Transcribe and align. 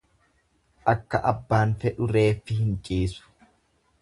Akka 0.93 1.19
abbaan 1.33 1.75
fedhu 1.85 2.09
reeffi 2.17 2.59
hin 2.63 2.73
ciisu. 2.89 3.29